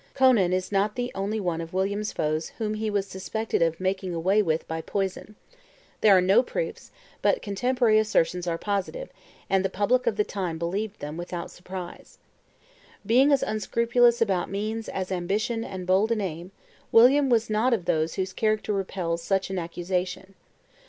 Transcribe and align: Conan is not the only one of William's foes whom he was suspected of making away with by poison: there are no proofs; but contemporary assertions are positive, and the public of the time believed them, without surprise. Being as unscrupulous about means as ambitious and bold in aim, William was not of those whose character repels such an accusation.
Conan 0.15 0.51
is 0.51 0.71
not 0.71 0.95
the 0.95 1.11
only 1.13 1.39
one 1.39 1.61
of 1.61 1.73
William's 1.73 2.11
foes 2.11 2.53
whom 2.57 2.73
he 2.73 2.89
was 2.89 3.05
suspected 3.05 3.61
of 3.61 3.79
making 3.79 4.15
away 4.15 4.41
with 4.41 4.67
by 4.67 4.81
poison: 4.81 5.35
there 6.01 6.17
are 6.17 6.21
no 6.21 6.41
proofs; 6.41 6.91
but 7.21 7.43
contemporary 7.43 7.99
assertions 7.99 8.47
are 8.47 8.57
positive, 8.57 9.09
and 9.47 9.63
the 9.63 9.69
public 9.69 10.07
of 10.07 10.15
the 10.15 10.23
time 10.23 10.57
believed 10.57 11.01
them, 11.01 11.17
without 11.17 11.51
surprise. 11.51 12.17
Being 13.05 13.31
as 13.31 13.43
unscrupulous 13.43 14.23
about 14.23 14.49
means 14.49 14.89
as 14.89 15.11
ambitious 15.11 15.63
and 15.63 15.85
bold 15.85 16.11
in 16.11 16.19
aim, 16.19 16.51
William 16.91 17.29
was 17.29 17.47
not 17.47 17.71
of 17.71 17.85
those 17.85 18.15
whose 18.15 18.33
character 18.33 18.73
repels 18.73 19.21
such 19.21 19.51
an 19.51 19.59
accusation. 19.59 20.33